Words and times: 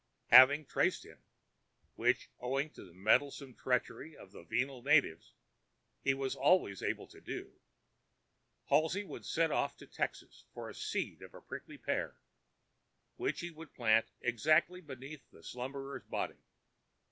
Having 0.31 0.65
traced 0.65 1.03
[pg 1.03 1.11
178] 1.93 2.09
him—which, 2.09 2.29
owing 2.39 2.69
to 2.71 2.83
the 2.83 2.91
meddlesome 2.99 3.53
treachery 3.53 4.17
of 4.17 4.31
the 4.31 4.41
venal 4.41 4.81
natives, 4.81 5.35
he 6.03 6.15
was 6.15 6.35
always 6.35 6.81
able 6.81 7.05
to 7.05 7.21
do—Halsey 7.21 9.03
would 9.03 9.27
set 9.27 9.51
off 9.51 9.77
to 9.77 9.85
Texas 9.85 10.45
for 10.55 10.71
a 10.71 10.73
seed 10.73 11.21
of 11.21 11.33
the 11.33 11.39
prickly 11.41 11.77
pear, 11.77 12.17
which 13.17 13.41
he 13.41 13.51
would 13.51 13.75
plant 13.75 14.07
exactly 14.21 14.81
beneath 14.81 15.21
the 15.29 15.43
slumberer's 15.43 16.03
body. 16.05 16.41